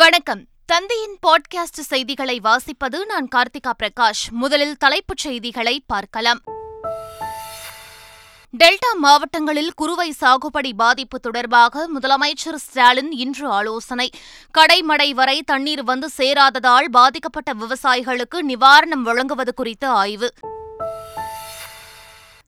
வணக்கம் 0.00 0.40
தந்தையின் 0.66 1.16
பாட்காஸ்ட் 1.26 1.80
செய்திகளை 1.80 2.40
வாசிப்பது 2.44 2.98
நான் 3.06 3.26
கார்த்திகா 3.34 3.72
பிரகாஷ் 3.82 4.22
முதலில் 4.30 4.76
தலைப்புச் 4.76 5.18
செய்திகளை 5.18 5.82
பார்க்கலாம் 5.86 6.40
டெல்டா 8.54 8.92
மாவட்டங்களில் 8.98 9.70
குறுவை 9.74 10.14
சாகுபடி 10.20 10.72
பாதிப்பு 10.76 11.20
தொடர்பாக 11.20 11.88
முதலமைச்சர் 11.94 12.54
ஸ்டாலின் 12.54 13.12
இன்று 13.12 13.48
ஆலோசனை 13.48 14.08
கடைமடை 14.58 15.10
வரை 15.10 15.42
தண்ணீர் 15.42 15.84
வந்து 15.84 16.10
சேராததால் 16.16 16.88
பாதிக்கப்பட்ட 16.90 17.52
விவசாயிகளுக்கு 17.54 18.40
நிவாரணம் 18.42 19.02
வழங்குவது 19.02 19.54
குறித்து 19.54 19.88
ஆய்வு 19.88 20.30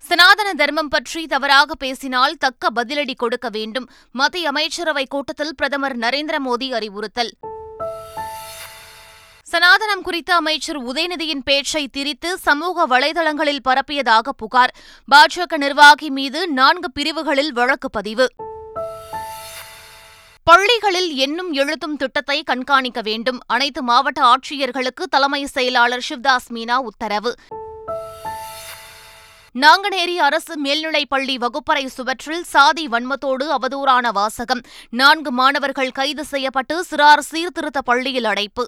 சனாதன 0.04 0.48
தர்மம் 0.54 0.88
பற்றி 0.88 1.26
தவறாக 1.26 1.74
பேசினால் 1.74 2.38
தக்க 2.38 2.70
பதிலடி 2.74 3.14
கொடுக்க 3.14 3.48
வேண்டும் 3.48 3.86
மத்திய 4.14 4.48
அமைச்சரவை 4.48 5.04
கூட்டத்தில் 5.06 5.54
பிரதமர் 5.54 5.96
நரேந்திர 5.98 6.38
மோடி 6.38 6.68
அறிவுறுத்தல் 6.72 7.32
சனாதனம் 9.46 10.02
குறித்த 10.02 10.30
அமைச்சர் 10.34 10.78
உதயநிதியின் 10.82 11.42
பேச்சை 11.42 11.84
திரித்து 11.88 12.30
சமூக 12.38 12.86
வலைதளங்களில் 12.86 13.64
பரப்பியதாக 13.68 14.28
புகார் 14.36 14.72
பாஜக 15.08 15.56
நிர்வாகி 15.56 16.10
மீது 16.10 16.40
நான்கு 16.52 16.90
பிரிவுகளில் 16.92 17.52
வழக்கு 17.52 17.90
பதிவு 17.90 18.26
பள்ளிகளில் 20.46 21.10
எண்ணும் 21.16 21.52
எழுத்தும் 21.52 21.96
திட்டத்தை 21.96 22.42
கண்காணிக்க 22.42 23.00
வேண்டும் 23.02 23.42
அனைத்து 23.46 23.82
மாவட்ட 23.82 24.20
ஆட்சியர்களுக்கு 24.26 25.04
தலைமை 25.08 25.44
செயலாளர் 25.46 26.06
சிவ்தாஸ் 26.08 26.50
மீனா 26.50 26.78
உத்தரவு 26.82 27.32
நாங்குநேரி 29.54 30.16
அரசு 30.18 30.54
மேல்நிலைப் 30.56 31.08
பள்ளி 31.08 31.34
வகுப்பறை 31.38 31.82
சுவற்றில் 31.86 32.44
சாதி 32.44 32.88
வன்மத்தோடு 32.88 33.44
அவதூறான 33.56 34.10
வாசகம் 34.12 34.62
நான்கு 34.90 35.30
மாணவர்கள் 35.32 35.92
கைது 35.92 36.24
செய்யப்பட்டு 36.24 36.76
சிறார் 36.90 37.22
சீர்திருத்த 37.22 37.82
பள்ளியில் 37.82 38.24
அடைப்பு 38.24 38.64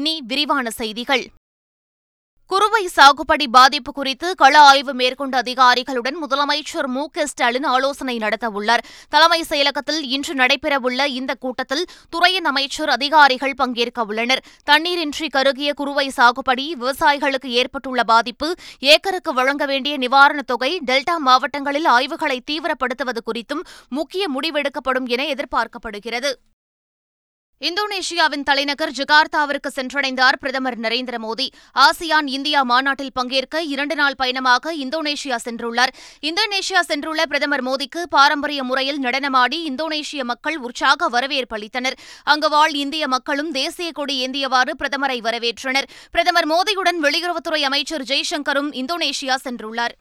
இனி 0.00 0.22
விரிவான 0.26 0.70
செய்திகள் 0.70 1.24
குறுவை 2.50 2.82
சாகுபடி 2.88 3.46
பாதிப்பு 3.48 3.90
குறித்து 3.92 4.28
கள 4.34 4.54
ஆய்வு 4.66 4.92
மேற்கொண்ட 4.92 5.34
அதிகாரிகளுடன் 5.36 6.16
முதலமைச்சர் 6.22 6.88
மு 6.88 7.02
க 7.08 7.26
ஸ்டாலின் 7.26 7.66
ஆலோசனை 7.66 8.14
நடத்தவுள்ளார் 8.18 8.84
தலைமை 9.08 9.40
செயலகத்தில் 9.48 10.00
இன்று 10.10 10.34
நடைபெறவுள்ள 10.34 11.08
இந்த 11.12 11.34
கூட்டத்தில் 11.36 11.84
துறையின் 12.10 12.46
அமைச்சர் 12.46 12.92
அதிகாரிகள் 12.92 13.58
பங்கேற்கவுள்ளனர் 13.58 14.44
தண்ணீரின்றி 14.66 15.28
கருகிய 15.28 15.72
குறுவை 15.74 16.06
சாகுபடி 16.16 16.66
விவசாயிகளுக்கு 16.74 17.50
ஏற்பட்டுள்ள 17.56 18.04
பாதிப்பு 18.04 18.50
ஏக்கருக்கு 18.86 19.32
வழங்க 19.32 19.66
வேண்டிய 19.66 19.96
நிவாரணத் 19.98 20.46
தொகை 20.46 20.72
டெல்டா 20.86 21.16
மாவட்டங்களில் 21.20 21.88
ஆய்வுகளை 21.90 22.40
தீவிரப்படுத்துவது 22.50 23.22
குறித்தும் 23.26 23.64
முக்கிய 23.92 24.24
முடிவெடுக்கப்படும் 24.28 25.08
என 25.08 25.24
எதிர்பார்க்கப்படுகிறது 25.26 26.32
இந்தோனேஷியாவின் 27.62 28.42
தலைநகர் 28.42 28.90
ஜகார்த்தாவிற்கு 28.90 29.70
சென்றடைந்தார் 29.76 30.36
பிரதமர் 30.38 30.76
நரேந்திர 30.78 31.16
மோடி 31.18 31.46
ஆசியான் 31.76 32.28
இந்தியா 32.28 32.60
மாநாட்டில் 32.62 33.14
பங்கேற்க 33.14 33.62
இரண்டு 33.64 33.94
நாள் 33.94 34.16
பயணமாக 34.16 34.74
இந்தோனேஷியா 34.76 35.36
சென்றுள்ளார் 35.44 35.92
இந்தோனேஷியா 36.22 36.80
சென்றுள்ள 36.88 37.24
பிரதமர் 37.24 37.64
மோடிக்கு 37.64 38.02
பாரம்பரிய 38.08 38.62
முறையில் 38.62 39.00
நடனமாடி 39.00 39.60
இந்தோனேஷிய 39.70 40.24
மக்கள் 40.24 40.58
உற்சாக 40.58 41.08
வரவேற்பு 41.08 41.56
அளித்தனர் 41.56 41.96
அங்கு 42.26 42.50
வாழ் 42.50 42.76
இந்திய 42.76 43.06
மக்களும் 43.08 43.52
தேசிய 43.52 43.90
கொடி 43.92 44.16
ஏந்தியவாறு 44.26 44.74
பிரதமரை 44.78 45.18
வரவேற்றனர் 45.20 45.88
பிரதமர் 46.10 46.50
மோடியுடன் 46.50 47.00
வெளியுறவுத்துறை 47.00 47.62
அமைச்சர் 47.62 48.08
ஜெய்சங்கரும் 48.08 48.70
இந்தோனேஷியா 48.74 49.38
சென்றுள்ளார் 49.44 49.96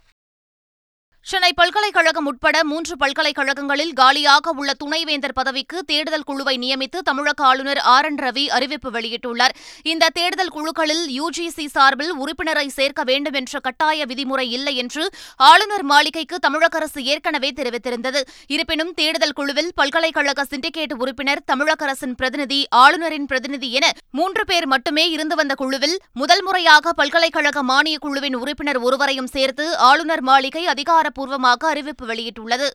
சென்னை 1.27 1.49
பல்கலைக்கழகம் 1.51 2.27
உட்பட 2.29 2.57
மூன்று 2.63 2.95
பல்கலைக்கழகங்களில் 2.95 3.93
காலியாக 3.93 4.51
உள்ள 4.53 4.71
துணைவேந்தர் 4.73 5.33
பதவிக்கு 5.33 5.77
தேடுதல் 5.85 6.25
குழுவை 6.25 6.53
நியமித்து 6.57 6.99
தமிழக 7.01 7.39
ஆளுநர் 7.43 7.81
ஆர் 7.85 8.07
என் 8.07 8.19
ரவி 8.19 8.43
அறிவிப்பு 8.53 8.89
வெளியிட்டுள்ளார் 8.93 9.53
இந்த 9.85 10.09
தேடுதல் 10.09 10.51
குழுக்களில் 10.51 11.01
யுஜிசி 11.11 11.65
சார்பில் 11.67 12.11
உறுப்பினரை 12.17 12.65
சேர்க்க 12.71 13.05
வேண்டும் 13.09 13.37
என்ற 13.39 13.59
கட்டாய 13.59 14.05
விதிமுறை 14.05 14.45
இல்லை 14.49 14.73
என்று 14.75 15.05
ஆளுநர் 15.43 15.85
மாளிகைக்கு 15.85 16.39
தமிழக 16.39 16.77
அரசு 16.77 17.01
ஏற்கனவே 17.05 17.49
தெரிவித்திருந்தது 17.53 18.21
இருப்பினும் 18.49 18.93
தேடுதல் 18.93 19.35
குழுவில் 19.35 19.71
பல்கலைக்கழக 19.75 20.45
சிண்டிகேட் 20.45 20.95
உறுப்பினர் 20.99 21.43
தமிழக 21.45 21.83
அரசின் 21.83 22.15
பிரதிநிதி 22.15 22.61
ஆளுநரின் 22.81 23.27
பிரதிநிதி 23.27 23.71
என 23.73 23.91
மூன்று 24.13 24.45
பேர் 24.45 24.67
மட்டுமே 24.67 25.07
இருந்து 25.09 25.37
வந்த 25.37 25.55
குழுவில் 25.55 25.97
முதல் 26.15 26.45
முறையாக 26.45 26.95
பல்கலைக்கழக 26.95 27.65
மானியக் 27.65 28.05
குழுவின் 28.05 28.39
உறுப்பினர் 28.39 28.81
ஒருவரையும் 28.83 29.33
சேர்த்து 29.33 29.67
ஆளுநர் 29.85 30.25
மாளிகை 30.25 30.65
அதிகார 30.67 31.13
அதிகாரப்பூர்வமாக 31.17 31.69
அறிவிப்பு 31.69 32.05
வெளியிட்டுள்ளது 32.07 32.67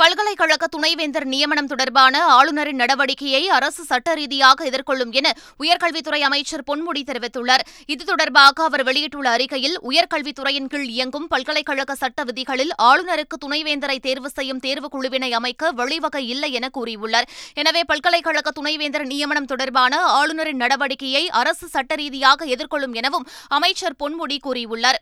பல்கலைக்கழக 0.00 0.64
துணைவேந்தர் 0.66 1.24
நியமனம் 1.26 1.68
தொடர்பான 1.70 2.18
ஆளுநரின் 2.34 2.78
நடவடிக்கையை 2.80 3.40
அரசு 3.50 3.82
சட்ட 3.84 4.12
ரீதியாக 4.14 4.66
எதிர்கொள்ளும் 4.66 5.12
என 5.12 5.32
உயர்கல்வித்துறை 5.60 6.20
அமைச்சர் 6.20 6.64
பொன்முடி 6.68 7.02
தெரிவித்துள்ளார் 7.02 7.64
இது 7.88 8.04
தொடர்பாக 8.04 8.62
அவர் 8.64 8.84
வெளியிட்டுள்ள 8.84 9.32
அறிக்கையில் 9.32 9.76
உயர்கல்வித்துறையின் 9.90 10.70
கீழ் 10.70 10.86
இயங்கும் 10.90 11.26
பல்கலைக்கழக 11.28 11.96
சட்ட 11.96 12.24
விதிகளில் 12.24 12.72
ஆளுநருக்கு 12.84 13.38
துணைவேந்தரை 13.38 13.98
தேர்வு 14.00 14.30
செய்யும் 14.30 14.62
தேர்வுக் 14.62 14.94
குழுவினை 14.94 15.32
அமைக்க 15.32 15.72
வழிவகை 15.74 16.24
இல்லை 16.28 16.52
என 16.52 16.70
கூறியுள்ளார் 16.70 17.28
எனவே 17.56 17.84
பல்கலைக்கழக 17.84 18.54
துணைவேந்தர் 18.54 19.08
நியமனம் 19.08 19.52
தொடர்பான 19.52 20.02
ஆளுநரின் 20.14 20.62
நடவடிக்கையை 20.62 21.26
அரசு 21.34 21.68
சட்ட 21.68 21.94
ரீதியாக 21.96 22.46
எதிர்கொள்ளும் 22.48 22.96
எனவும் 22.96 23.28
அமைச்சர் 23.50 24.00
பொன்முடி 24.02 24.38
கூறியுள்ளார் 24.40 25.00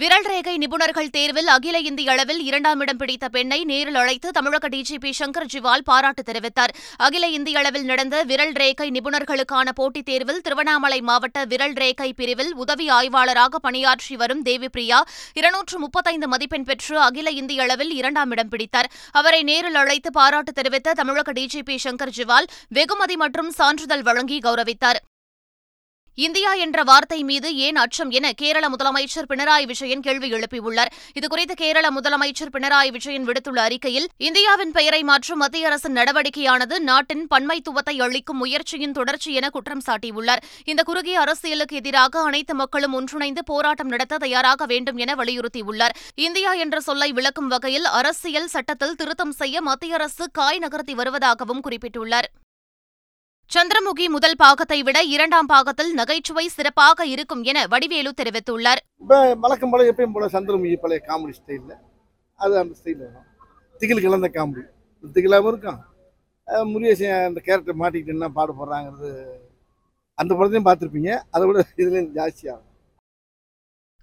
விரல் 0.00 0.26
ரேகை 0.28 0.52
நிபுணர்கள் 0.56 1.10
தேர்வில் 1.10 1.48
அகில 1.48 1.76
இந்திய 1.80 2.08
அளவில் 2.12 2.40
இரண்டாம் 2.40 2.80
இடம் 2.80 2.98
பிடித்த 2.98 3.26
பெண்ணை 3.28 3.58
நேரில் 3.64 3.96
அழைத்து 3.96 4.28
தமிழக 4.30 4.68
டிஜிபி 4.68 5.10
சங்கர் 5.12 5.48
ஜிவால் 5.52 5.84
பாராட்டு 5.84 6.22
தெரிவித்தார் 6.22 6.72
அகில 6.98 7.28
இந்திய 7.28 7.60
அளவில் 7.60 7.86
நடந்த 7.86 8.20
விரல் 8.24 8.54
ரேகை 8.54 8.88
நிபுணர்களுக்கான 8.90 9.72
போட்டித் 9.72 10.08
தேர்வில் 10.10 10.40
திருவண்ணாமலை 10.40 11.00
மாவட்ட 11.02 11.44
விரல் 11.46 11.76
ரேகை 11.76 12.10
பிரிவில் 12.12 12.52
உதவி 12.58 12.88
ஆய்வாளராக 12.90 13.60
பணியாற்றி 13.60 14.16
வரும் 14.16 14.44
தேவிபிரியா 14.44 15.00
இருநூற்று 15.36 15.78
முப்பத்தைந்து 15.78 16.28
மதிப்பெண் 16.28 16.68
பெற்று 16.70 16.96
அகில 17.00 17.28
இந்திய 17.32 17.62
அளவில் 17.62 17.92
இரண்டாம் 17.94 18.30
இடம் 18.30 18.50
பிடித்தார் 18.50 18.90
அவரை 19.14 19.42
நேரில் 19.42 19.82
அழைத்து 19.82 20.12
பாராட்டு 20.12 20.52
தெரிவித்த 20.52 20.94
தமிழக 20.94 21.32
டிஜிபி 21.32 21.76
சங்கர் 21.82 22.16
ஜிவால் 22.16 22.50
வெகுமதி 22.70 23.18
மற்றும் 23.18 23.52
சான்றிதழ் 23.52 24.08
வழங்கி 24.08 24.40
கௌரவித்தார் 24.40 25.00
இந்தியா 26.18 26.52
என்ற 26.58 26.78
வார்த்தை 26.82 27.18
மீது 27.22 27.48
ஏன் 27.64 27.76
அச்சம் 27.76 28.10
என 28.10 28.30
கேரள 28.32 28.64
முதலமைச்சர் 28.68 29.28
பினராயி 29.30 29.66
விஜயன் 29.68 30.00
கேள்வி 30.00 30.28
எழுப்பியுள்ளார் 30.32 30.90
இதுகுறித்து 31.16 31.54
கேரள 31.54 31.86
முதலமைச்சர் 31.90 32.50
பினராயி 32.54 32.90
விஜயன் 32.90 33.26
விடுத்துள்ள 33.28 33.60
அறிக்கையில் 33.64 34.08
இந்தியாவின் 34.20 34.72
பெயரை 34.72 35.00
மாற்றும் 35.02 35.40
மத்திய 35.40 35.68
அரசின் 35.68 35.96
நடவடிக்கையானது 35.96 36.78
நாட்டின் 36.80 37.22
பன்மைத்துவத்தை 37.28 37.94
அளிக்கும் 37.98 38.40
முயற்சியின் 38.42 38.96
தொடர்ச்சி 38.98 39.32
என 39.34 39.50
குற்றம் 39.50 39.84
சாட்டியுள்ளார் 39.86 40.42
இந்த 40.64 40.82
குறுகிய 40.82 41.20
அரசியலுக்கு 41.20 41.76
எதிராக 41.76 42.22
அனைத்து 42.22 42.54
மக்களும் 42.54 42.96
ஒன்றிணைந்து 42.98 43.44
போராட்டம் 43.44 43.90
நடத்த 43.90 44.18
தயாராக 44.18 44.66
வேண்டும் 44.66 44.98
என 44.98 45.14
வலியுறுத்தியுள்ளார் 45.14 45.96
இந்தியா 46.20 46.52
என்ற 46.56 46.78
சொல்லை 46.80 47.10
விளக்கும் 47.12 47.48
வகையில் 47.48 47.88
அரசியல் 47.92 48.48
சட்டத்தில் 48.48 48.96
திருத்தம் 48.96 49.36
செய்ய 49.36 49.62
மத்திய 49.62 49.94
அரசு 49.94 50.26
காய் 50.32 50.58
நகர்த்தி 50.58 50.96
வருவதாகவும் 50.96 51.64
குறிப்பிட்டுள்ளார் 51.64 52.30
சந்திரமுகி 53.50 54.06
முதல் 54.08 54.34
பாகத்தை 54.36 54.78
விட 54.82 54.98
இரண்டாம் 55.12 55.46
பாகத்தில் 55.46 55.92
நகைச்சுவை 55.94 56.44
சிறப்பாக 56.48 57.06
இருக்கும் 57.06 57.42
என 57.42 57.58
வடிவேலு 57.66 58.10
தெரிவித்துள்ளார் 58.18 58.80
வழக்கம் 59.38 59.70
போல 59.72 59.86
எப்பயும் 59.90 60.14
போல 60.16 60.26
சந்திரமுகி 60.34 60.76
பழைய 60.82 61.00
காமெடி 61.06 61.34
ஸ்டைலில் 61.38 61.78
அது 62.40 62.54
அந்த 62.58 62.74
ஸ்டைலில் 62.78 63.06
வரும் 63.06 63.26
திகில் 63.80 64.04
கலந்த 64.04 64.30
காமெடி 64.34 64.64
திகிலாகவும் 65.14 65.50
இருக்கும் 65.52 65.80
முருகேசி 66.66 67.06
அந்த 67.20 67.40
கேரக்டர் 67.40 67.80
மாட்டிக்கிட்டு 67.80 68.14
என்ன 68.16 68.28
பாடு 68.30 68.52
போடுறாங்கிறது 68.52 69.12
அந்த 70.18 70.32
படத்தையும் 70.34 70.68
பார்த்துருப்பீங்க 70.68 71.12
அதை 71.30 71.44
விட 71.46 71.64
இதுலேயும் 71.76 72.12
ஜாஸ்தியாகும் 72.16 72.67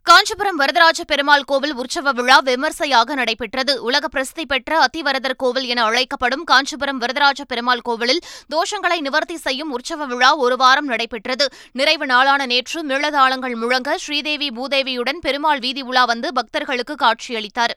காஞ்சிபுரம் 0.05 0.57
வரதராஜ 0.57 1.03
பெருமாள் 1.03 1.45
கோவில் 1.45 1.73
உற்சவ 1.73 2.11
விழா 2.11 2.35
விமர்சையாக 2.39 3.15
நடைபெற்றது 3.15 3.73
உலக 3.81 4.07
பிரசித்தி 4.07 4.43
பெற்ற 4.45 4.71
அத்திவரதர் 4.79 5.35
கோவில் 5.35 5.65
என 5.65 5.83
அழைக்கப்படும் 5.83 6.43
காஞ்சிபுரம் 6.43 6.99
வரதராஜ 6.99 7.43
பெருமாள் 7.43 7.81
கோவிலில் 7.81 8.21
தோஷங்களை 8.49 8.97
நிவர்த்தி 8.99 9.37
செய்யும் 9.37 9.71
உற்சவ 9.71 10.07
விழா 10.07 10.29
ஒரு 10.37 10.57
வாரம் 10.57 10.87
நடைபெற்றது 10.87 11.47
நிறைவு 11.71 12.07
நாளான 12.07 12.45
நேற்று 12.45 12.81
மிளதாளங்கள் 12.83 13.55
முழங்க 13.55 13.97
ஸ்ரீதேவி 13.97 14.49
பூதேவியுடன் 14.51 15.23
பெருமாள் 15.23 15.59
வீதி 15.59 15.83
உலா 15.83 16.05
வந்து 16.05 16.29
பக்தர்களுக்கு 16.33 16.97
காட்சியளித்தார் 17.01 17.75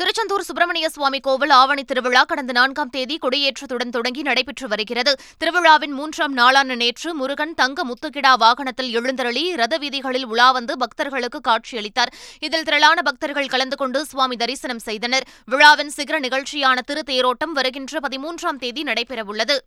திருச்செந்தூர் 0.00 0.44
சுப்பிரமணிய 0.44 0.86
சுவாமி 0.88 1.18
கோவில் 1.20 1.52
ஆவணி 1.52 1.82
திருவிழா 1.82 2.20
கடந்த 2.22 2.52
நான்காம் 2.52 2.90
தேதி 2.90 3.14
கொடியேற்றத்துடன் 3.16 3.94
தொடங்கி 3.96 4.22
நடைபெற்று 4.22 4.66
வருகிறது 4.68 5.12
திருவிழாவின் 5.40 5.94
மூன்றாம் 5.94 6.34
நாளான 6.34 6.76
நேற்று 6.76 7.12
முருகன் 7.14 7.54
தங்க 7.54 7.84
முத்துக்கிடா 7.84 8.32
வாகனத்தில் 8.36 8.92
எழுந்தருளி 8.94 9.44
ரத 9.54 9.78
வீதிகளில் 9.78 10.26
உலா 10.26 10.48
வந்து 10.50 10.76
பக்தர்களுக்கு 10.76 11.40
காட்சியளித்தார் 11.40 12.14
இதில் 12.40 12.64
திரளான 12.64 13.02
பக்தர்கள் 13.02 13.50
கலந்து 13.50 13.76
கொண்டு 13.76 14.02
சுவாமி 14.04 14.36
தரிசனம் 14.36 14.84
செய்தனர் 14.86 15.28
விழாவின் 15.48 15.92
சிகர 15.96 16.20
நிகழ்ச்சியான 16.20 16.86
திருத்தேரோட்டம் 16.88 17.56
வருகின்ற 17.58 18.00
பதிமூன்றாம் 18.00 18.62
தேதி 18.62 18.84
நடைபெறவுள்ளது 18.84 19.58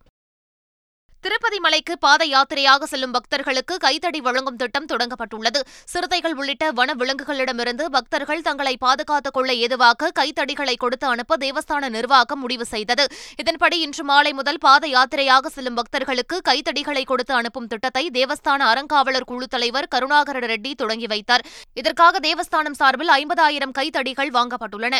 திருப்பதி 1.24 1.58
மலைக்கு 1.58 1.94
பாத 1.96 2.22
யாத்திரையாக 2.26 2.86
செல்லும் 2.86 3.12
பக்தர்களுக்கு 3.12 3.74
கைத்தடி 3.78 4.20
வழங்கும் 4.20 4.56
திட்டம் 4.56 4.88
தொடங்கப்பட்டுள்ளது 4.88 5.60
சிறுத்தைகள் 5.88 6.34
உள்ளிட்ட 6.34 6.64
வன 6.72 6.94
விலங்குகளிடமிருந்து 6.94 7.84
பக்தர்கள் 7.88 8.42
தங்களை 8.42 8.74
பாதுகாத்துக் 8.76 9.36
கொள்ள 9.36 9.52
ஏதுவாக 9.60 10.10
கைத்தடிகளை 10.12 10.74
கொடுத்து 10.76 11.06
அனுப்ப 11.06 11.36
தேவஸ்தான 11.36 11.90
நிர்வாகம் 11.90 12.42
முடிவு 12.42 12.66
செய்தது 12.66 13.06
இதன்படி 13.38 13.78
இன்று 13.80 14.04
மாலை 14.04 14.32
முதல் 14.32 14.60
பாத 14.60 14.84
யாத்திரையாக 14.88 15.52
செல்லும் 15.52 15.78
பக்தர்களுக்கு 15.80 16.38
கைத்தடிகளை 16.42 17.04
கொடுத்து 17.04 17.34
அனுப்பும் 17.34 17.68
திட்டத்தை 17.68 18.04
தேவஸ்தான 18.12 18.66
அறங்காவலர் 18.66 19.30
குழு 19.30 19.48
தலைவர் 19.48 19.90
கருணாகர 19.90 20.46
ரெட்டி 20.46 20.74
தொடங்கி 20.74 21.08
வைத்தார் 21.08 21.46
இதற்காக 21.76 22.18
தேவஸ்தானம் 22.20 22.78
சார்பில் 22.78 23.16
ஐம்பதாயிரம் 23.16 23.76
கைத்தடிகள் 23.78 24.36
வாங்கப்பட்டுள்ளன 24.36 24.96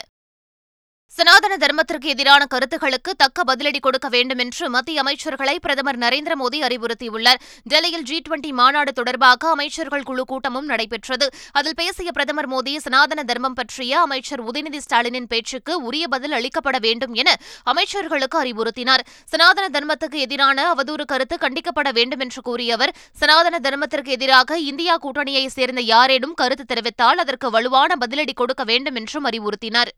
சனாதன 1.19 1.55
தர்மத்திற்கு 1.57 2.07
எதிரான 2.09 2.43
கருத்துக்களுக்கு 2.47 3.11
தக்க 3.15 3.41
பதிலடி 3.49 3.81
கொடுக்க 3.81 4.07
வேண்டும் 4.09 4.41
என்று 4.41 4.65
மத்திய 4.69 5.03
அமைச்சர்களை 5.03 5.55
பிரதமர் 5.57 5.99
நரேந்திர 5.99 6.35
மோடி 6.37 6.59
அறிவுறுத்தியுள்ளார் 6.63 7.41
டெல்லியில் 7.67 8.05
ஜி 8.05 8.19
டுவெண்டி 8.19 8.51
மாநாடு 8.53 8.93
தொடர்பாக 8.93 9.51
அமைச்சர்கள் 9.51 10.05
குழு 10.05 10.25
கூட்டமும் 10.25 10.67
நடைபெற்றது 10.67 11.27
அதில் 11.53 11.77
பேசிய 11.77 12.11
பிரதமர் 12.11 12.49
மோடி 12.53 12.75
சனாதன 12.79 13.25
தர்மம் 13.25 13.57
பற்றிய 13.57 13.99
அமைச்சர் 14.01 14.43
உதயநிதி 14.45 14.81
ஸ்டாலினின் 14.85 15.29
பேச்சுக்கு 15.29 15.75
உரிய 15.83 16.07
பதில் 16.09 16.37
அளிக்கப்பட 16.39 16.79
வேண்டும் 16.79 17.15
என 17.15 17.35
அமைச்சர்களுக்கு 17.67 18.39
அறிவுறுத்தினார் 18.41 19.05
சனாதன 19.29 19.67
தர்மத்துக்கு 19.71 20.21
எதிரான 20.21 20.65
அவதூறு 20.71 21.07
கருத்து 21.07 21.39
கண்டிக்கப்பட 21.39 21.93
வேண்டும் 21.93 22.25
என்று 22.27 22.43
கூறிய 22.43 22.79
அவர் 22.79 22.95
சனாதன 23.17 23.61
தர்மத்திற்கு 23.61 24.13
எதிராக 24.13 24.61
இந்தியா 24.67 24.97
கூட்டணியைச் 24.99 25.57
சேர்ந்த 25.57 25.85
யாரேனும் 25.89 26.35
கருத்து 26.35 26.67
தெரிவித்தால் 26.67 27.23
அதற்கு 27.23 27.51
வலுவான 27.51 27.93
பதிலடி 28.01 28.35
கொடுக்க 28.35 28.65
வேண்டும் 28.65 28.99
என்றும் 29.01 29.29
அறிவுறுத்தினார் 29.31 29.93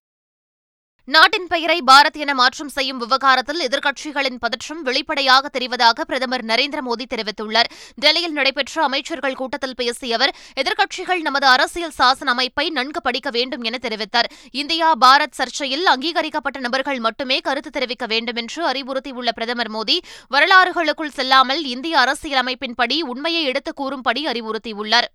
நாட்டின் 1.08 1.46
பெயரை 1.46 1.76
பாரத் 1.82 2.16
என 2.16 2.34
மாற்றம் 2.34 2.68
செய்யும் 2.68 2.98
விவகாரத்தில் 2.98 3.60
எதிர்க்கட்சிகளின் 3.60 4.38
பதற்றம் 4.38 4.82
வெளிப்படையாக 4.82 5.48
தெரிவதாக 5.48 6.04
பிரதமர் 6.04 6.44
நரேந்திர 6.44 6.80
மோடி 6.80 7.04
தெரிவித்துள்ளார் 7.10 7.68
டெல்லியில் 7.94 8.32
நடைபெற்ற 8.32 8.82
அமைச்சர்கள் 8.84 9.34
கூட்டத்தில் 9.34 9.74
பேசிய 9.74 10.16
அவர் 10.16 10.32
எதிர்க்கட்சிகள் 10.56 11.20
நமது 11.20 11.46
அரசியல் 11.46 11.94
சாசன 11.98 12.30
அமைப்பை 12.30 12.70
நன்கு 12.70 13.00
படிக்க 13.00 13.30
வேண்டும் 13.30 13.62
என 13.62 13.80
தெரிவித்தார் 13.82 14.28
இந்தியா 14.52 14.94
பாரத் 15.00 15.36
சர்ச்சையில் 15.38 15.84
அங்கீகரிக்கப்பட்ட 15.86 16.60
நபர்கள் 16.60 17.00
மட்டுமே 17.00 17.38
கருத்து 17.40 17.70
தெரிவிக்க 17.70 18.06
வேண்டும் 18.06 18.36
என்று 18.36 18.62
அறிவுறுத்தியுள்ள 18.72 19.32
பிரதமர் 19.32 19.72
மோடி 19.74 19.98
வரலாறுகளுக்குள் 20.30 21.14
செல்லாமல் 21.14 21.62
இந்திய 21.66 21.98
அரசியலமைப்பின்படி 21.98 22.98
உண்மையை 23.06 23.44
எடுத்துக் 23.44 23.76
கூறும்படி 23.76 24.24
அறிவுறுத்தியுள்ளார் 24.26 25.10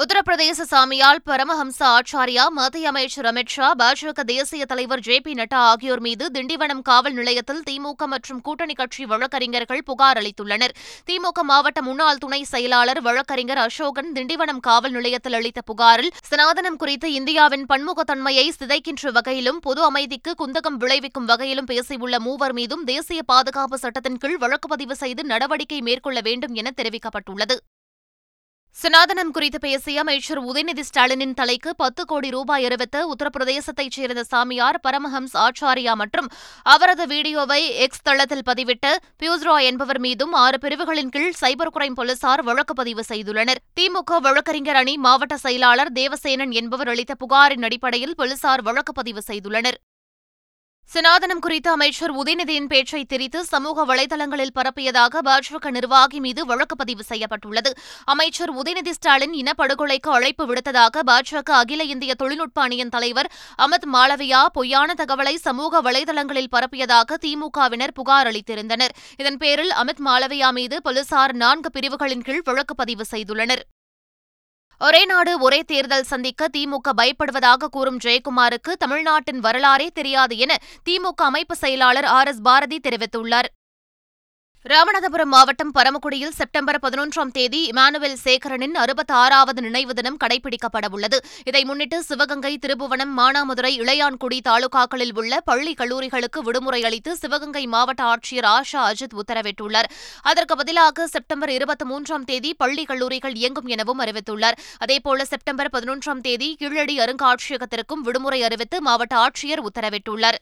உத்தரப்பிரதேச 0.00 0.64
சாமியால் 0.64 1.18
பரமஹம்ச 1.24 1.78
ஆச்சாரியா 1.88 2.44
மத்திய 2.50 2.88
அமைச்சர் 2.88 3.26
அமித் 3.26 3.50
ஷா 3.50 3.66
பாஜக 3.74 4.20
தேசிய 4.24 4.62
தலைவர் 4.64 5.02
ஜே 5.02 5.16
பி 5.18 5.32
நட்டா 5.34 5.58
ஆகியோர் 5.66 6.00
மீது 6.00 6.24
திண்டிவனம் 6.30 6.80
காவல் 6.82 7.14
நிலையத்தில் 7.14 7.60
திமுக 7.62 8.06
மற்றும் 8.06 8.40
கூட்டணி 8.40 8.74
கட்சி 8.74 9.02
வழக்கறிஞர்கள் 9.04 9.82
புகார் 9.82 10.18
அளித்துள்ளனர் 10.20 10.74
திமுக 11.08 11.42
மாவட்ட 11.42 11.82
முன்னாள் 11.82 12.18
துணை 12.18 12.40
செயலாளர் 12.44 13.00
வழக்கறிஞர் 13.00 13.60
அசோகன் 13.60 14.10
திண்டிவனம் 14.12 14.60
காவல் 14.60 14.94
நிலையத்தில் 14.94 15.36
அளித்த 15.38 15.62
புகாரில் 15.62 16.10
சனாதனம் 16.30 16.78
குறித்து 16.78 17.10
இந்தியாவின் 17.12 17.66
பன்முகத்தன்மையை 17.66 18.46
சிதைக்கின்ற 18.52 19.12
வகையிலும் 19.12 19.60
பொது 19.60 19.82
அமைதிக்கு 19.82 20.34
குந்தகம் 20.38 20.80
விளைவிக்கும் 20.82 21.28
வகையிலும் 21.30 21.70
பேசியுள்ள 21.70 22.18
மூவர் 22.20 22.52
மீதும் 22.52 22.86
தேசிய 22.86 23.22
பாதுகாப்பு 23.26 23.78
சட்டத்தின் 23.78 24.18
கீழ் 24.18 24.40
வழக்கு 24.40 24.68
பதிவு 24.68 24.96
செய்து 24.96 25.24
நடவடிக்கை 25.26 25.82
மேற்கொள்ள 25.82 26.20
வேண்டும் 26.22 26.56
என 26.56 26.74
தெரிவிக்கப்பட்டுள்ளது 26.76 27.58
சனாதனம் 28.76 29.32
குறித்து 29.32 29.58
பேசிய 29.58 30.02
அமைச்சர் 30.02 30.38
உதயநிதி 30.42 30.82
ஸ்டாலினின் 30.82 31.34
தலைக்கு 31.34 31.70
பத்து 31.74 32.02
கோடி 32.04 32.28
ரூபாய் 32.30 32.64
அறிவித்த 32.64 33.02
உத்தரப்பிரதேசத்தைச் 33.06 33.96
சேர்ந்த 33.96 34.22
சாமியார் 34.24 34.78
பரமஹம்ஸ் 34.82 35.34
ஆச்சாரியா 35.38 35.94
மற்றும் 35.94 36.28
அவரது 36.66 37.04
வீடியோவை 37.06 37.60
எக்ஸ் 37.84 38.02
தளத்தில் 38.02 38.44
பதிவிட்ட 38.44 38.94
பியூஸ்ரா 39.20 39.56
என்பவர் 39.64 40.00
மீதும் 40.00 40.34
ஆறு 40.38 40.58
பிரிவுகளின் 40.58 41.12
கீழ் 41.12 41.38
சைபர் 41.40 41.72
கிரைம் 41.72 41.98
போலீசார் 41.98 42.42
வழக்கு 42.42 42.76
பதிவு 42.76 43.04
செய்துள்ளனர் 43.08 43.62
திமுக 43.76 44.20
வழக்கறிஞர் 44.22 44.80
அணி 44.82 44.96
மாவட்ட 44.98 45.36
செயலாளர் 45.38 45.94
தேவசேனன் 45.94 46.54
என்பவர் 46.54 46.92
அளித்த 46.92 47.14
புகாரின் 47.16 47.64
அடிப்படையில் 47.64 48.18
போலீசார் 48.18 48.62
வழக்கு 48.62 48.94
பதிவு 48.94 49.22
செய்துள்ளனர் 49.28 49.78
சனாதனம் 50.92 51.40
குறித்து 51.40 51.68
அமைச்சர் 51.70 52.12
உதயநிதியின் 52.12 52.66
பேச்சை 52.66 53.00
திரித்து 53.04 53.40
சமூக 53.44 53.84
வலைதளங்களில் 53.84 54.52
பரப்பியதாக 54.54 55.22
பாஜக 55.24 55.70
நிர்வாகி 55.70 56.18
மீது 56.20 56.42
வழக்கு 56.44 56.76
பதிவு 56.76 57.02
செய்யப்பட்டுள்ளது 57.02 57.70
அமைச்சர் 58.06 58.52
உதயநிதி 58.54 58.92
ஸ்டாலின் 58.92 59.34
இனப்படுகொலைக்கு 59.34 60.10
அழைப்பு 60.10 60.46
விடுத்ததாக 60.46 61.04
பாஜக 61.04 61.52
அகில 61.54 61.86
இந்திய 61.86 62.14
தொழில்நுட்ப 62.14 62.60
அணியின் 62.62 62.90
தலைவர் 62.90 63.30
அமித் 63.58 63.88
மாளவியா 63.94 64.42
பொய்யான 64.52 64.94
தகவலை 64.94 65.34
சமூக 65.40 65.80
வலைதளங்களில் 65.80 66.52
பரப்பியதாக 66.52 67.18
திமுகவினர் 67.22 67.94
புகார் 67.94 68.30
அளித்திருந்தனர் 68.30 68.96
இதன் 69.16 69.38
பேரில் 69.38 69.74
அமித் 69.74 70.04
மாளவியா 70.04 70.50
மீது 70.52 70.78
போலீசார் 70.80 71.34
நான்கு 71.36 71.70
பிரிவுகளின் 71.70 72.22
கீழ் 72.22 72.44
வழக்கு 72.44 72.76
பதிவு 72.76 73.06
செய்துள்ளனர் 73.10 73.64
ஒரே 74.82 75.00
நாடு 75.04 75.32
ஒரே 75.40 75.58
தேர்தல் 75.62 76.08
சந்திக்க 76.08 76.48
திமுக 76.52 76.92
பயப்படுவதாக 76.96 77.68
கூறும் 77.68 78.00
ஜெயக்குமாருக்கு 78.04 78.72
தமிழ்நாட்டின் 78.76 79.40
வரலாறே 79.40 79.88
தெரியாது 79.94 80.36
என 80.38 80.52
திமுக 80.86 81.22
அமைப்பு 81.22 81.56
செயலாளர் 81.56 82.08
ஆர் 82.12 82.28
எஸ் 82.28 82.42
பாரதி 82.42 82.78
தெரிவித்துள்ளார் 82.78 83.48
ராமநாதபுரம் 84.64 85.32
மாவட்டம் 85.32 85.72
பரமக்குடியில் 85.72 86.34
செப்டம்பர் 86.36 86.78
பதினொன்றாம் 86.82 87.30
தேதி 87.30 87.60
இமானுவேல் 87.68 88.14
சேகரனின் 88.16 88.76
அறுபத்தி 88.76 89.14
ஆறாவது 89.16 89.60
நினைவு 89.60 89.92
தினம் 89.92 90.18
கடைபிடிக்கப்படவுள்ளது 90.20 91.18
இதை 91.44 91.62
முன்னிட்டு 91.64 91.98
சிவகங்கை 92.02 92.52
திருபுவனம் 92.56 93.12
மானாமதுரை 93.18 93.72
இளையான்குடி 93.78 94.38
தாலுகாக்களில் 94.48 95.12
உள்ள 95.14 95.40
பள்ளி 95.40 95.72
கல்லூரிகளுக்கு 95.74 96.42
விடுமுறை 96.42 96.80
அளித்து 96.84 97.14
சிவகங்கை 97.14 97.64
மாவட்ட 97.66 98.04
ஆட்சியர் 98.04 98.48
ஆஷா 98.48 98.84
அஜித் 98.84 99.18
உத்தரவிட்டுள்ளார் 99.18 99.90
அதற்கு 100.24 100.56
பதிலாக 100.56 101.08
செப்டம்பர் 101.08 101.54
இருபத்தி 101.54 101.86
மூன்றாம் 101.86 102.24
தேதி 102.24 102.52
பள்ளி 102.54 102.86
கல்லூரிகள் 102.86 103.36
இயங்கும் 103.36 103.68
எனவும் 103.68 104.02
அறிவித்துள்ளார் 104.06 104.60
அதேபோல 104.80 105.28
செப்டம்பர் 105.32 105.74
பதினொன்றாம் 105.74 106.24
தேதி 106.24 106.50
கீழடி 106.54 106.96
அருங்காட்சியகத்திற்கும் 107.00 108.04
விடுமுறை 108.04 108.42
அறிவித்து 108.42 108.78
மாவட்ட 108.82 109.16
ஆட்சியர் 109.18 109.66
உத்தரவிட்டுள்ளார் 109.66 110.40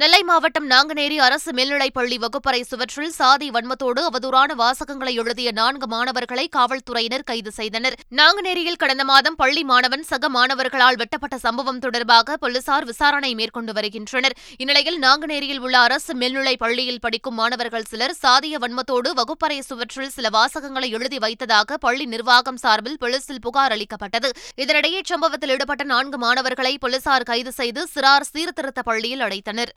நெல்லை 0.00 0.20
மாவட்டம் 0.22 0.66
நாங்குநேரி 0.66 1.16
அரசு 1.20 1.50
மேல்நிலைப்பள்ளி 1.52 2.16
வகுப்பறை 2.18 2.60
சுவற்றில் 2.62 3.10
சாதி 3.12 3.48
வன்மத்தோடு 3.50 4.00
அவதூறான 4.04 4.54
வாசகங்களை 4.54 5.12
எழுதிய 5.16 5.48
நான்கு 5.52 5.86
மாணவர்களை 5.86 6.44
காவல்துறையினர் 6.48 7.24
கைது 7.24 7.50
செய்தனர் 7.50 7.96
நாங்குநேரியில் 8.12 8.78
கடந்த 8.78 9.04
மாதம் 9.04 9.36
பள்ளி 9.36 9.62
மாணவன் 9.64 10.04
சக 10.04 10.28
மாணவர்களால் 10.28 10.96
வெட்டப்பட்ட 10.96 11.38
சம்பவம் 11.38 11.82
தொடர்பாக 11.82 12.36
போலீசார் 12.36 12.86
விசாரணை 12.86 13.32
மேற்கொண்டு 13.34 13.74
வருகின்றனர் 13.74 14.36
இந்நிலையில் 14.58 14.98
நாங்குநேரியில் 14.98 15.60
உள்ள 15.60 15.76
அரசு 15.80 16.14
மேல்நிலைப் 16.14 16.62
பள்ளியில் 16.62 17.02
படிக்கும் 17.02 17.38
மாணவர்கள் 17.38 17.86
சிலர் 17.86 18.16
சாதிய 18.22 18.56
வன்மத்தோடு 18.58 19.12
வகுப்பறை 19.12 19.60
சுவற்றில் 19.62 20.10
சில 20.10 20.30
வாசகங்களை 20.30 20.90
எழுதி 20.92 21.20
வைத்ததாக 21.20 21.78
பள்ளி 21.78 22.08
நிர்வாகம் 22.08 22.62
சார்பில் 22.64 22.98
போலீசில் 22.98 23.42
புகார் 23.42 23.76
அளிக்கப்பட்டது 23.76 24.32
இதனிடையே 24.58 25.02
சம்பவத்தில் 25.04 25.54
ஈடுபட்ட 25.54 25.90
நான்கு 25.92 26.18
மாணவர்களை 26.18 26.74
போலீசார் 26.80 27.30
கைது 27.30 27.54
செய்து 27.54 27.84
சிறார் 27.94 28.30
சீர்திருத்த 28.32 28.82
பள்ளியில் 28.82 29.24
அடைத்தனர் 29.24 29.72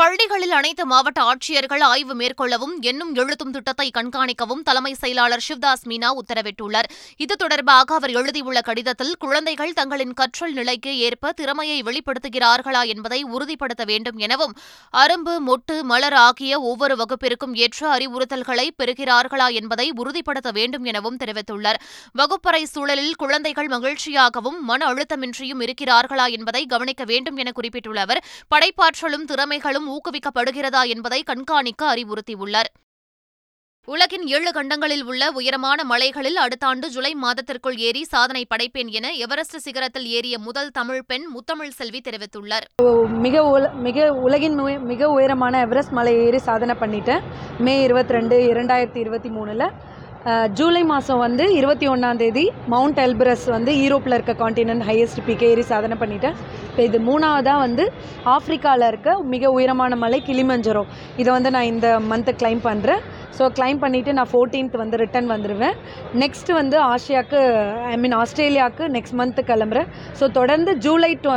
பள்ளிகளில் 0.00 0.54
அனைத்து 0.56 0.84
மாவட்ட 0.84 1.20
ஆட்சியர்கள் 1.22 1.82
ஆய்வு 1.82 2.14
மேற்கொள்ளவும் 2.14 2.72
எண்ணும் 2.80 3.12
எழுத்தும் 3.14 3.52
திட்டத்தை 3.52 3.86
கண்காணிக்கவும் 3.90 4.62
தலைமை 4.62 4.90
செயலாளர் 4.94 5.44
சிவ்தாஸ் 5.46 5.84
மீனா 5.86 6.10
உத்தரவிட்டுள்ளார் 6.20 6.88
இது 7.20 7.34
தொடர்பாக 7.36 7.94
அவர் 7.94 8.12
எழுதியுள்ள 8.12 8.60
கடிதத்தில் 8.60 9.12
குழந்தைகள் 9.18 9.72
தங்களின் 9.72 10.12
கற்றல் 10.14 10.52
நிலைக்கு 10.52 10.92
ஏற்ப 11.06 11.32
திறமையை 11.32 11.78
வெளிப்படுத்துகிறார்களா 11.86 12.82
என்பதை 12.88 13.20
உறுதிப்படுத்த 13.30 13.86
வேண்டும் 13.86 14.18
எனவும் 14.18 14.52
அரும்பு 14.94 15.34
மொட்டு 15.46 15.76
மலர் 15.84 16.18
ஆகிய 16.18 16.60
ஒவ்வொரு 16.64 16.96
வகுப்பிற்கும் 16.96 17.54
ஏற்ற 17.60 17.88
அறிவுறுத்தல்களை 17.90 18.66
பெறுகிறார்களா 18.78 19.48
என்பதை 19.54 19.88
உறுதிப்படுத்த 19.98 20.52
வேண்டும் 20.52 20.86
எனவும் 20.86 21.18
தெரிவித்துள்ளார் 21.18 21.80
வகுப்பறை 22.14 22.62
சூழலில் 22.66 23.16
குழந்தைகள் 23.16 23.72
மகிழ்ச்சியாகவும் 23.72 24.60
மன 24.64 24.90
அழுத்தமின்றியும் 24.90 25.64
இருக்கிறார்களா 25.66 26.28
என்பதை 26.36 26.64
கவனிக்க 26.66 27.02
வேண்டும் 27.06 27.40
என 27.40 27.50
குறிப்பிட்டுள்ள 27.52 28.00
அவர் 28.02 28.22
படைப்பாற்றலும் 28.50 29.28
திறமைகளும் 29.28 29.84
ஊக்குவிக்கப்படுகிறதா 29.88 30.82
என்பதை 30.86 31.20
கண்காணிக்க 31.24 31.84
அறிவுறுத்தியுள்ளார் 31.86 32.70
உலகின் 33.88 34.24
ஏழு 34.28 34.50
கண்டங்களில் 34.50 35.02
உள்ள 35.02 35.24
உயரமான 35.30 35.80
மலைகளில் 35.84 36.38
அடுத்த 36.38 36.64
ஆண்டு 36.66 36.86
ஜூலை 36.90 37.10
மாதத்திற்குள் 37.16 37.76
ஏறி 37.78 38.02
சாதனை 38.04 38.42
படைப்பேன் 38.44 38.90
என 38.90 39.12
எவரெஸ்ட் 39.16 39.58
சிகரத்தில் 39.58 40.08
ஏறிய 40.10 40.36
முதல் 40.38 40.70
தமிழ் 40.70 41.04
பெண் 41.06 41.26
முத்தமிழ் 41.34 41.76
செல்வி 41.76 42.00
தெரிவித்துள்ளார் 42.00 42.66
மிக 43.20 43.44
மிக 43.80 44.08
உலகின் 44.22 44.56
மிக 44.86 45.10
உயரமான 45.10 45.60
எவரெஸ்ட் 45.60 45.94
மலை 45.94 46.14
ஏறி 46.24 46.40
சாதனை 46.42 46.76
பண்ணிட்டேன் 46.76 47.22
மே 47.58 47.74
இருபத்தி 47.82 48.12
ரெண்டு 48.12 48.38
இரண்டாயிரத்தி 48.50 49.00
இருபத்தி 49.00 49.30
மூணுல 49.30 49.68
ஜூலை 50.58 50.80
மாதம் 50.84 51.20
வந்து 51.20 51.44
இருபத்தி 51.56 51.86
ஒன்றாந்தேதி 51.86 52.42
மவுண்ட் 52.68 52.98
எல்பரஸ் 52.98 53.44
வந்து 53.48 53.72
யூரோப்பில் 53.78 54.14
இருக்க 54.16 54.32
காண்டினென்ட் 54.40 54.84
ஹையஸ்ட் 54.84 55.20
பீக் 55.26 55.44
ஏறி 55.48 55.64
சாதனை 55.68 55.96
பண்ணிட்டேன் 56.00 56.36
இப்போ 56.68 56.82
இது 56.82 56.98
மூணாவதாக 57.06 57.58
வந்து 57.58 57.84
ஆஃப்ரிக்காவில் 58.32 58.86
இருக்க 58.88 59.12
மிக 59.28 59.50
உயரமான 59.50 59.96
மலை 59.96 60.18
கிளிமஞ்சரோ 60.26 60.82
இதை 61.16 61.28
வந்து 61.32 61.50
நான் 61.50 61.68
இந்த 61.68 61.88
மந்த்து 62.08 62.32
கிளைம் 62.40 62.62
பண்ணுறேன் 62.66 63.02
ஸோ 63.36 63.46
கிளைம் 63.56 63.80
பண்ணிவிட்டு 63.82 64.12
நான் 64.12 64.30
ஃபோர்டீன்த் 64.30 64.76
வந்து 64.76 64.96
ரிட்டன் 64.96 65.28
வந்துடுவேன் 65.32 65.76
நெக்ஸ்ட் 66.22 66.50
வந்து 66.52 66.76
ஆசியாவுக்கு 66.84 67.40
ஐ 67.86 67.96
மீன் 67.96 68.16
ஆஸ்திரேலியாவுக்கு 68.20 68.86
நெக்ஸ்ட் 68.92 69.16
மந்த்து 69.16 69.44
கிளம்புறேன் 69.44 69.90
ஸோ 70.20 70.26
தொடர்ந்து 70.32 70.74
ஜூலை 70.84 71.12
டொ 71.24 71.34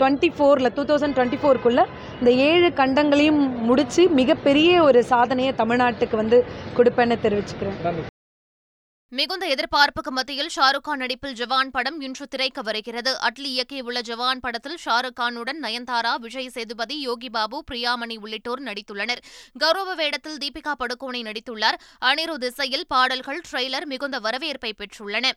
டுவெண்ட்டி 0.00 0.30
ஃபோரில் 0.36 0.72
டூ 0.76 0.84
தௌசண்ட் 0.90 1.16
டுவெண்ட்டி 1.18 1.40
ஃபோருக்குள்ளே 1.42 1.84
இந்த 2.20 2.32
ஏழு 2.46 2.70
கண்டங்களையும் 2.80 3.42
முடித்து 3.66 4.04
மிகப்பெரிய 4.16 4.70
ஒரு 4.82 5.02
சாதனையை 5.10 5.54
தமிழ்நாட்டுக்கு 5.58 6.16
வந்து 6.16 6.40
கொடுப்பேன்னு 6.78 7.18
தெரிவிச்சுக்கிறேன் 7.26 8.09
மிகுந்த 9.12 9.44
எதிர்பார்ப்புக்கு 9.46 10.10
மத்தியில் 10.10 10.50
ஷாருக் 10.54 10.84
கான் 10.84 11.00
நடிப்பில் 11.02 11.34
ஜவான் 11.34 11.70
படம் 11.70 11.96
இன்று 12.00 12.24
திரைக்கு 12.26 12.62
வருகிறது 12.62 13.12
அட்லி 13.20 13.48
இயக்கியுள்ள 13.50 14.00
ஜவான் 14.00 14.40
படத்தில் 14.40 14.78
ஷாருக் 14.78 15.16
கானுடன் 15.16 15.60
நயன்தாரா 15.64 16.12
விஜய் 16.16 16.48
சேதுபதி 16.48 16.96
யோகி 17.00 17.30
பாபு 17.30 17.58
பிரியாமணி 17.70 18.16
உள்ளிட்டோர் 18.16 18.62
நடித்துள்ளனர் 18.62 19.22
கௌரவ 19.58 19.94
வேடத்தில் 19.94 20.38
தீபிகா 20.38 20.74
படுகோனே 20.80 21.22
நடித்துள்ளார் 21.26 21.80
அனிரு 22.02 22.36
திசையில் 22.38 22.88
பாடல்கள் 22.88 23.44
ட்ரெய்லர் 23.48 23.86
மிகுந்த 23.86 24.18
வரவேற்பை 24.20 24.72
பெற்றுள்ளன 24.74 25.26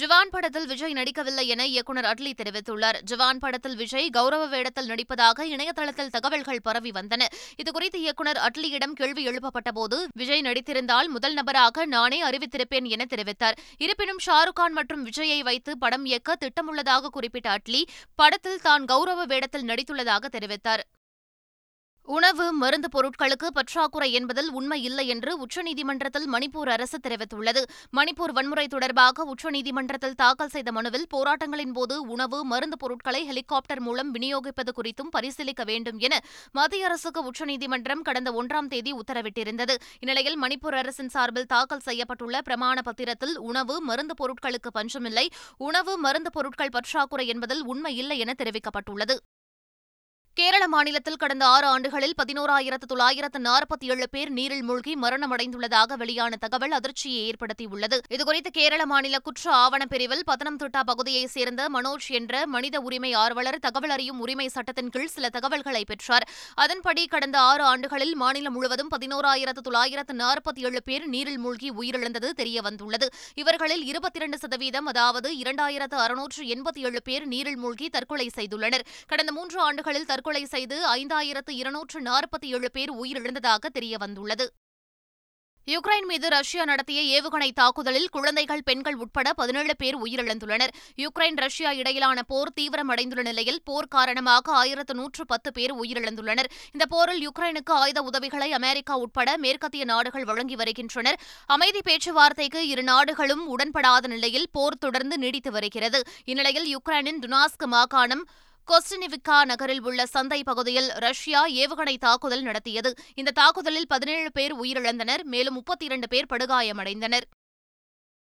ஜுவான் 0.00 0.30
படத்தில் 0.30 0.66
விஜய் 0.66 0.92
நடிக்கவில்லை 0.92 1.44
என 1.46 1.66
இயக்குநர் 1.66 2.04
அட்லி 2.04 2.32
தெரிவித்துள்ளார் 2.34 2.98
ஜுவான் 3.10 3.38
படத்தில் 3.38 3.76
விஜய் 3.76 4.10
கௌரவ 4.10 4.46
வேடத்தில் 4.46 4.86
நடிப்பதாக 4.86 5.46
இணையதளத்தில் 5.46 6.10
தகவல்கள் 6.10 6.60
பரவி 6.60 6.90
வந்தன 6.90 7.28
இதுகுறித்து 7.56 7.98
இயக்குநர் 7.98 8.36
அட்லியிடம் 8.36 8.92
கேள்வி 8.92 9.24
எழுப்பப்பட்டபோது 9.28 9.98
விஜய் 10.14 10.40
நடித்திருந்தால் 10.40 11.08
முதல் 11.08 11.34
நபராக 11.34 11.86
நானே 11.86 12.20
அறிவித்திருப்பேன் 12.22 12.84
என 12.84 13.04
தெரிவித்தார் 13.04 13.58
இருப்பினும் 13.78 14.22
ஷாருக் 14.26 14.62
மற்றும் 14.70 15.04
விஜயை 15.04 15.40
வைத்து 15.42 15.74
படம் 15.76 16.04
இயக்க 16.04 16.36
திட்டமுள்ளதாக 16.40 17.08
குறிப்பிட்ட 17.08 17.50
அட்லி 17.50 17.82
படத்தில் 18.14 18.60
தான் 18.60 18.84
கௌரவ 18.84 19.24
வேடத்தில் 19.24 19.68
நடித்துள்ளதாக 19.68 20.28
தெரிவித்தார் 20.28 20.84
உணவு 22.08 22.44
மருந்து 22.52 22.88
பொருட்களுக்கு 22.88 23.48
பற்றாக்குறை 23.50 24.06
என்பதில் 24.12 24.48
உண்மை 24.50 24.78
இல்லை 24.82 25.04
என்று 25.06 25.32
உச்சநீதிமன்றத்தில் 25.44 26.26
மணிப்பூர் 26.26 26.70
அரசு 26.74 26.98
தெரிவித்துள்ளது 26.98 27.62
மணிப்பூர் 27.92 28.32
வன்முறை 28.32 28.64
தொடர்பாக 28.66 29.24
உச்சநீதிமன்றத்தில் 29.24 30.16
தாக்கல் 30.16 30.50
செய்த 30.50 30.72
மனுவில் 30.72 31.06
போராட்டங்களின் 31.14 31.74
போது 31.74 31.96
உணவு 32.06 32.38
மருந்து 32.44 32.76
பொருட்களை 32.76 33.20
ஹெலிகாப்டர் 33.26 33.82
மூலம் 33.82 34.12
விநியோகிப்பது 34.12 34.72
குறித்தும் 34.72 35.12
பரிசீலிக்க 35.12 35.64
வேண்டும் 35.64 35.98
என 36.00 36.20
மத்திய 36.54 36.86
அரசுக்கு 36.86 37.22
உச்சநீதிமன்றம் 37.24 38.02
கடந்த 38.02 38.32
ஒன்றாம் 38.34 38.70
தேதி 38.70 38.92
உத்தரவிட்டிருந்தது 38.94 39.76
இந்நிலையில் 40.00 40.38
மணிப்பூர் 40.42 40.78
அரசின் 40.78 41.12
சார்பில் 41.12 41.50
தாக்கல் 41.52 41.86
செய்யப்பட்டுள்ள 41.86 42.38
பிரமாண 42.40 42.78
பத்திரத்தில் 42.82 43.36
உணவு 43.44 43.76
மருந்து 43.82 44.16
பொருட்களுக்கு 44.16 44.72
பஞ்சமில்லை 44.72 45.26
உணவு 45.60 45.94
மருந்து 45.98 46.32
பொருட்கள் 46.32 46.72
பற்றாக்குறை 46.72 47.26
என்பதில் 47.26 47.64
உண்மை 47.66 47.94
இல்லை 47.96 48.18
என 48.18 48.34
தெரிவிக்கப்பட்டுள்ளது 48.38 49.16
கேரள 50.38 50.64
மாநிலத்தில் 50.68 51.18
கடந்த 51.18 51.44
ஆறு 51.46 51.66
ஆண்டுகளில் 51.66 52.14
பதினோராயிரத்து 52.18 52.86
தொள்ளாயிரத்து 52.86 53.38
நாற்பத்தி 53.40 53.86
ஏழு 53.88 54.06
பேர் 54.08 54.30
நீரில் 54.30 54.62
மூழ்கி 54.62 54.92
மரணமடைந்துள்ளதாக 54.96 55.96
வெளியான 55.96 56.36
தகவல் 56.36 56.74
அதிர்ச்சியை 56.76 57.22
ஏற்படுத்தியுள்ளது 57.24 57.98
இதுகுறித்து 58.14 58.50
கேரள 58.50 58.82
மாநில 58.86 59.18
குற்ற 59.20 59.44
ஆவணப் 59.54 59.92
பிரிவில் 59.92 60.22
பத்தனம்திட்டா 60.26 60.82
பகுதியைச் 60.90 61.32
சேர்ந்த 61.32 61.62
மனோஜ் 61.68 62.06
என்ற 62.18 62.42
மனித 62.46 62.82
உரிமை 62.82 63.10
ஆர்வலர் 63.22 63.58
தகவல் 63.60 63.94
அறியும் 63.96 64.20
உரிமை 64.20 64.46
சட்டத்தின் 64.50 64.92
கீழ் 64.94 65.10
சில 65.10 65.30
தகவல்களை 65.30 65.82
பெற்றார் 65.84 66.26
அதன்படி 66.58 67.04
கடந்த 67.08 67.38
ஆறு 67.46 67.64
ஆண்டுகளில் 67.64 68.14
மாநிலம் 68.16 68.56
முழுவதும் 68.56 68.92
பதினோராயிரத்து 68.94 69.64
தொள்ளாயிரத்து 69.64 70.16
நாற்பத்தி 70.16 70.62
ஏழு 70.64 70.82
பேர் 70.84 71.08
நீரில் 71.08 71.40
மூழ்கி 71.40 71.70
உயிரிழந்தது 71.78 72.30
தெரியவந்துள்ளது 72.38 73.08
இவர்களில் 73.36 73.84
இருபத்தி 73.88 74.20
இரண்டு 74.20 74.40
சதவீதம் 74.40 74.90
அதாவது 74.92 75.30
இரண்டாயிரத்து 75.40 75.98
அறுநூற்று 76.04 76.44
எண்பத்தி 76.52 76.86
ஏழு 76.86 77.02
பேர் 77.02 77.28
நீரில் 77.28 77.60
மூழ்கி 77.60 77.88
தற்கொலை 77.90 78.30
செய்துள்ளனர் 78.36 78.86
கடந்த 79.10 79.30
மூன்று 79.32 79.60
ஆண்டுகளில் 79.60 80.08
தற்கொலை 80.08 80.26
படுகொலை 80.30 80.48
செய்து 80.48 80.78
ஐந்தாயிரத்து 80.92 81.52
இருநூற்று 81.58 81.98
நாற்பத்தி 82.02 82.46
ஏழு 82.54 82.68
பேர் 82.72 82.90
உயிரிழந்ததாக 82.98 83.68
தெரியவந்துள்ளது 83.74 84.46
யுக்ரைன் 85.68 86.06
மீது 86.06 86.26
ரஷ்யா 86.30 86.62
நடத்திய 86.64 87.00
ஏவுகணை 87.12 87.48
தாக்குதலில் 87.52 88.06
குழந்தைகள் 88.08 88.62
பெண்கள் 88.62 88.96
உட்பட 88.96 89.32
பதினேழு 89.32 89.74
பேர் 89.76 89.96
உயிரிழந்துள்ளனர் 89.98 90.72
யுக்ரைன் 90.98 91.38
ரஷ்யா 91.38 91.70
இடையிலான 91.74 92.22
போர் 92.22 92.52
தீவிரமடைந்துள்ள 92.56 93.22
நிலையில் 93.22 93.60
போர் 93.64 93.88
காரணமாக 93.88 94.52
ஆயிரத்து 94.54 94.94
நூற்று 94.94 95.24
பத்து 95.26 95.52
பேர் 95.52 95.74
உயிரிழந்துள்ளனர் 95.78 96.50
இந்த 96.72 96.86
போரில் 96.86 97.22
யுக்ரைனுக்கு 97.22 97.74
ஆயுத 97.76 98.02
உதவிகளை 98.02 98.50
அமெரிக்கா 98.54 98.96
உட்பட 98.98 99.36
மேற்கத்திய 99.38 99.86
நாடுகள் 99.86 100.26
வழங்கி 100.26 100.58
வருகின்றனர் 100.58 101.20
அமைதி 101.50 101.82
பேச்சுவார்த்தைக்கு 101.82 102.62
இரு 102.68 102.84
நாடுகளும் 102.84 103.46
உடன்படாத 103.50 104.08
நிலையில் 104.08 104.50
போர் 104.52 104.82
தொடர்ந்து 104.82 105.18
நீடித்து 105.18 105.52
வருகிறது 105.52 106.02
இந்நிலையில் 106.26 106.68
யுக்ரைனின் 106.74 107.22
துனாஸ்க் 107.24 107.66
மாகாணம் 107.70 108.24
கொஸ்டினிவிக்கா 108.68 109.36
நகரில் 109.44 109.82
உள்ள 109.82 110.00
சந்தை 110.06 110.38
பகுதியில் 110.42 110.88
ரஷ்யா 110.98 111.42
ஏவுகணை 111.56 111.94
தாக்குதல் 111.98 112.42
நடத்தியது 112.42 112.90
இந்த 113.14 113.30
தாக்குதலில் 113.32 113.86
பதினேழு 113.86 114.30
பேர் 114.30 114.54
உயிரிழந்தனர் 114.54 115.22
மேலும் 115.24 115.54
முப்பத்தி 115.54 115.84
இரண்டு 115.84 116.08
பேர் 116.08 116.30
படுகாயமடைந்தனர் 116.30 117.26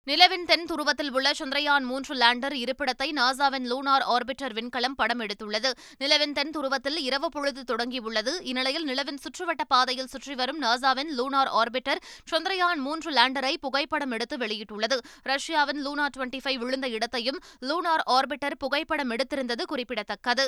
நிலவின் 0.07 0.45
தென் 0.45 0.63
துருவத்தில் 0.65 1.09
உள்ள 1.11 1.29
சந்திரயான் 1.31 1.83
மூன்று 1.83 2.13
லேண்டர் 2.15 2.53
இருப்பிடத்தை 2.55 3.07
நாசாவின் 3.11 3.65
லூனார் 3.67 4.05
ஆர்பிட்டர் 4.05 4.53
விண்கலம் 4.53 4.95
படம் 4.95 5.21
எடுத்துள்ளது 5.21 5.69
நிலவின் 5.97 6.33
தென் 6.33 6.53
துருவத்தில் 6.55 6.97
இரவு 6.99 7.27
பொழுது 7.29 7.63
தொடங்கியுள்ளது 7.63 8.33
இந்நிலையில் 8.43 8.85
நிலவின் 8.85 9.19
சுற்றுவட்ட 9.19 9.65
பாதையில் 9.67 10.09
சுற்றி 10.09 10.35
வரும் 10.35 10.61
நாசாவின் 10.61 11.11
லூனார் 11.15 11.51
ஆர்பிட்டர் 11.55 12.01
சந்திரயான் 12.31 12.81
மூன்று 12.81 13.11
லேண்டரை 13.11 13.53
புகைப்படம் 13.59 14.11
எடுத்து 14.11 14.37
வெளியிட்டுள்ளது 14.37 14.97
ரஷ்யாவின் 15.23 15.83
லூனார் 15.85 16.15
டுவெண்டி 16.17 16.41
ஃபைவ் 16.43 16.59
விழுந்த 16.59 16.89
இடத்தையும் 16.89 17.39
லூனார் 17.61 18.05
ஆர்பிட்டர் 18.09 18.57
புகைப்படம் 18.57 19.11
எடுத்திருந்தது 19.11 19.65
குறிப்பிடத்தக்கது 19.65 20.47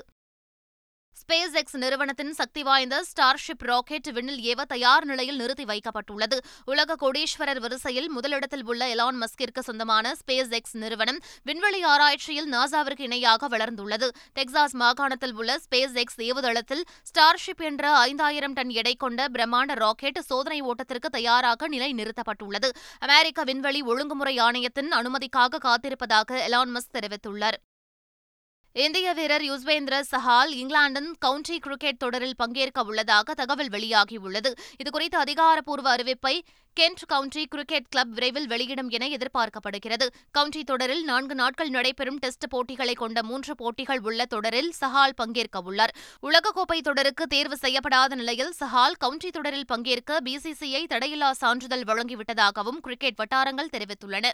ஸ்பேஸ் 1.22 1.56
எக்ஸ் 1.56 1.76
நிறுவனத்தின் 1.76 2.32
சக்தி 2.34 2.62
வாய்ந்த 2.64 2.96
ஸ்டார்ஷிப் 3.04 3.62
ராக்கெட் 3.64 4.08
விண்ணில் 4.12 4.42
ஏவ 4.44 4.62
தயார் 4.66 5.06
நிலையில் 5.06 5.38
நிறுத்தி 5.38 5.66
வைக்கப்பட்டுள்ளது 5.66 6.38
உலக 6.66 6.96
கோடீஸ்வரர் 6.96 7.60
வரிசையில் 7.60 8.10
முதலிடத்தில் 8.10 8.66
உள்ள 8.66 8.82
எலான் 8.86 9.20
மஸ்கிற்கு 9.20 9.62
சொந்தமான 9.64 10.14
ஸ்பேஸ் 10.16 10.52
எக்ஸ் 10.52 10.76
நிறுவனம் 10.76 11.20
விண்வெளி 11.46 11.82
ஆராய்ச்சியில் 11.84 12.50
நாசாவிற்கு 12.52 13.06
இணையாக 13.08 13.48
வளர்ந்துள்ளது 13.48 14.10
டெக்சாஸ் 14.36 14.76
மாகாணத்தில் 14.76 15.36
உள்ள 15.36 15.58
ஸ்பேஸ் 15.58 15.96
எக்ஸ் 15.96 16.20
ஏவுதளத்தில் 16.22 16.84
ஸ்டார்ஷிப் 17.12 17.64
என்ற 17.64 17.96
ஐந்தாயிரம் 18.04 18.54
டன் 18.54 18.76
எடை 18.76 18.96
கொண்ட 18.98 19.30
பிரம்மாண்ட 19.30 19.80
ராக்கெட் 19.80 20.22
சோதனை 20.26 20.62
ஓட்டத்திற்கு 20.66 21.12
தயாராக 21.12 21.68
நிலை 21.68 21.92
நிறுத்தப்பட்டுள்ளது 21.94 22.72
அமெரிக்க 23.02 23.44
விண்வெளி 23.44 23.84
ஒழுங்குமுறை 23.86 24.38
ஆணையத்தின் 24.40 24.94
அனுமதிக்காக 24.94 25.64
காத்திருப்பதாக 25.64 26.42
எலான் 26.48 26.74
மஸ்க் 26.76 26.96
தெரிவித்துள்ளார் 26.98 27.60
இந்திய 28.76 29.08
வீரர் 29.14 29.44
யுஸ்வேந்திர 29.44 29.96
சஹால் 30.10 30.52
இங்கிலாந்தின் 30.54 31.10
கவுண்டி 31.20 31.56
கிரிக்கெட் 31.60 32.00
தொடரில் 32.00 32.36
பங்கேற்க 32.36 32.84
உள்ளதாக 32.84 33.34
தகவல் 33.34 33.72
வெளியாகியுள்ளது 33.72 34.52
இதுகுறித்த 34.80 35.16
அதிகாரப்பூர்வ 35.18 35.88
அறிவிப்பை 35.94 36.34
கென்ட் 36.78 37.04
கவுண்டி 37.06 37.44
கிரிக்கெட் 37.46 37.90
கிளப் 37.90 38.14
விரைவில் 38.14 38.48
வெளியிடும் 38.48 38.90
என 38.90 39.08
எதிர்பார்க்கப்படுகிறது 39.08 40.06
கவுண்டி 40.32 40.62
தொடரில் 40.64 41.04
நான்கு 41.04 41.36
நாட்கள் 41.36 41.72
நடைபெறும் 41.72 42.20
டெஸ்ட் 42.20 42.48
போட்டிகளை 42.48 42.96
கொண்ட 42.96 43.24
மூன்று 43.24 43.56
போட்டிகள் 43.56 44.02
உள்ள 44.02 44.26
தொடரில் 44.26 44.72
சஹால் 44.80 45.18
பங்கேற்க 45.18 45.62
உள்ளார் 45.62 45.94
உலகக்கோப்பை 46.24 46.80
தொடருக்கு 46.82 47.28
தேர்வு 47.28 47.58
செய்யப்படாத 47.58 48.16
நிலையில் 48.16 48.54
சஹால் 48.60 48.98
கவுண்டி 48.98 49.32
தொடரில் 49.32 49.70
பங்கேற்க 49.70 50.22
பிசிசிஐ 50.22 50.84
தடையில்லா 50.86 51.32
சான்றிதழ் 51.42 51.86
வழங்கிவிட்டதாகவும் 51.88 52.82
கிரிக்கெட் 52.82 53.20
வட்டாரங்கள் 53.20 53.74
தெரிவித்துள்ளன 53.74 54.32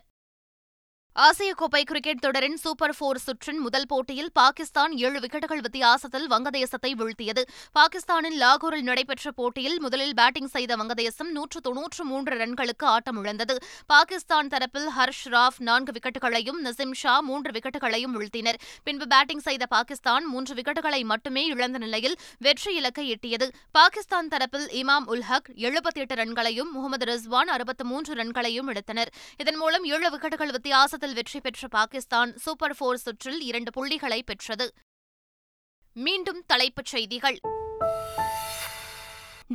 ஆசிய 1.17 1.51
கோப்பை 1.53 1.79
கிரிக்கெட் 1.83 2.19
தொடரின் 2.19 2.57
சூப்பர் 2.61 2.93
போர் 2.97 3.19
சுற்றின் 3.19 3.61
முதல் 3.61 3.87
போட்டியில் 3.87 4.29
பாகிஸ்தான் 4.31 4.91
ஏழு 4.97 5.19
விக்கெட்டுகள் 5.19 5.61
வித்தியாசத்தில் 5.61 6.27
வங்கதேசத்தை 6.27 6.91
வீழ்த்தியது 6.91 7.41
பாகிஸ்தானின் 7.75 8.37
லாகூரில் 8.37 8.85
நடைபெற்ற 8.85 9.31
போட்டியில் 9.31 9.77
முதலில் 9.79 10.13
பேட்டிங் 10.13 10.49
செய்த 10.49 10.75
வங்கதேசம் 10.75 11.29
நூற்று 11.29 11.61
தொன்னூற்று 11.61 12.03
மூன்று 12.03 12.35
ரன்களுக்கு 12.37 12.89
இழந்தது 13.21 13.55
பாகிஸ்தான் 13.89 14.51
தரப்பில் 14.53 14.87
ஹர்ஷ் 14.97 15.23
ராஃப் 15.27 15.57
நான்கு 15.61 15.95
விக்கெட்டுகளையும் 15.95 16.59
நசிம் 16.61 16.93
ஷா 16.93 17.15
மூன்று 17.21 17.51
விக்கெட்டுகளையும் 17.51 18.13
வீழ்த்தினர் 18.15 18.59
பின்பு 18.83 19.07
பேட்டிங் 19.07 19.43
செய்த 19.45 19.65
பாகிஸ்தான் 19.67 20.27
மூன்று 20.27 20.53
விக்கெட்டுகளை 20.53 21.01
மட்டுமே 21.05 21.45
இழந்த 21.47 21.77
நிலையில் 21.77 22.15
வெற்றி 22.41 22.73
இலக்கை 22.75 23.07
எட்டியது 23.09 23.49
பாகிஸ்தான் 23.75 24.31
தரப்பில் 24.31 24.69
இமாம் 24.75 25.09
உல் 25.09 25.25
ஹக் 25.25 25.51
எழுபத்தி 25.63 26.01
எட்டு 26.01 26.17
ரன்களையும் 26.17 26.71
முகமது 26.71 27.09
ரிஸ்வான் 27.11 27.53
அறுபத்து 27.53 27.85
மூன்று 27.87 28.13
ரன்களையும் 28.15 28.71
எடுத்தனர் 28.71 29.13
இதன் 29.39 29.59
மூலம் 29.59 29.87
ஏழு 29.91 30.07
விக்கெட்டுகள் 30.09 30.55
வித்தியாசத்தில் 30.55 31.05
ஆட்டத்தில் 31.07 31.19
வெற்றி 31.19 31.39
பெற்ற 31.39 31.67
பாகிஸ்தான் 31.73 32.31
சூப்பர் 32.43 32.75
போர் 32.77 32.99
சுற்றில் 32.99 33.41
இரண்டு 33.41 33.71
புள்ளிகளை 33.71 34.17
பெற்றது 34.21 34.65
மீண்டும் 35.95 36.41
தலைப்புச் 36.47 36.91
செய்திகள் 36.91 37.37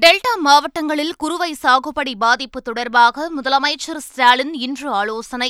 டெல்டா 0.00 0.33
மாவட்டங்களில் 0.41 1.14
குறுவை 1.17 1.50
சாகுபடி 1.62 2.14
பாதிப்பு 2.17 2.61
தொடர்பாக 2.62 3.26
முதலமைச்சர் 3.37 4.02
ஸ்டாலின் 4.07 4.55
இன்று 4.62 4.88
ஆலோசனை 4.93 5.50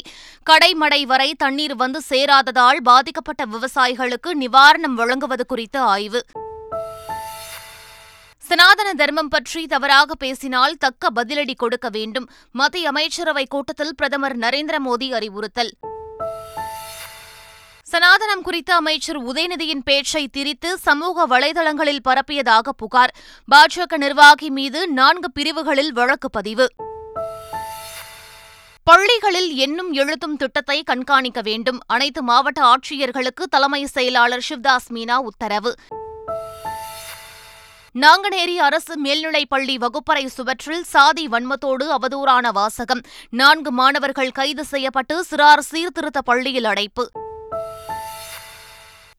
கடைமடை 0.46 1.00
வரை 1.06 1.30
தண்ணீர் 1.34 1.76
வந்து 1.76 2.00
சேராததால் 2.10 2.80
பாதிக்கப்பட்ட 2.82 3.44
விவசாயிகளுக்கு 3.46 4.32
நிவாரணம் 4.36 4.98
வழங்குவது 5.00 5.46
குறித்து 5.46 5.82
ஆய்வு 5.90 6.22
சனாதன 8.42 8.88
தர்மம் 8.94 9.28
பற்றி 9.28 9.60
தவறாக 9.66 10.14
பேசினால் 10.16 10.78
தக்க 10.78 11.10
பதிலடி 11.14 11.54
கொடுக்க 11.54 11.88
வேண்டும் 11.90 12.26
மத்திய 12.54 12.90
அமைச்சரவைக் 12.90 13.50
கூட்டத்தில் 13.50 13.94
பிரதமர் 13.94 14.36
நரேந்திர 14.38 14.76
மோடி 14.84 15.08
அறிவுறுத்தல் 15.14 15.70
சனாதனம் 17.92 18.42
குறித்த 18.42 18.70
அமைச்சர் 18.74 19.18
உதயநிதியின் 19.22 19.82
பேச்சை 19.82 20.22
திரித்து 20.28 20.78
சமூக 20.78 21.26
வலைதளங்களில் 21.26 22.04
பரப்பியதாக 22.08 22.72
புகார் 22.76 23.12
பாஜக 23.48 23.96
நிர்வாகி 23.96 24.50
மீது 24.50 24.80
நான்கு 24.92 25.28
பிரிவுகளில் 25.32 25.92
வழக்கு 25.92 26.30
பதிவு 26.30 26.66
பள்ளிகளில் 28.86 29.50
எண்ணும் 29.56 29.90
எழுத்தும் 29.92 30.36
திட்டத்தை 30.36 30.82
கண்காணிக்க 30.82 31.40
வேண்டும் 31.40 31.80
அனைத்து 31.86 32.22
மாவட்ட 32.22 32.60
ஆட்சியர்களுக்கு 32.64 33.44
தலைமை 33.50 33.82
செயலாளர் 33.86 34.46
சிவ்தாஸ் 34.48 34.88
மீனா 34.90 35.18
உத்தரவு 35.22 35.72
நாங்குநேரி 37.94 38.56
அரசு 38.58 38.94
மேல்நிலைப் 38.96 39.48
பள்ளி 39.48 39.74
வகுப்பறை 39.78 40.24
சுவற்றில் 40.28 40.84
சாதி 40.84 41.28
வன்மத்தோடு 41.28 41.86
அவதூறான 41.90 42.52
வாசகம் 42.52 43.02
நான்கு 43.32 43.72
மாணவர்கள் 43.72 44.32
கைது 44.32 44.64
செய்யப்பட்டு 44.64 45.16
சிறார் 45.30 45.64
சீர்திருத்த 45.64 46.22
பள்ளியில் 46.22 46.64
அடைப்பு 46.64 47.04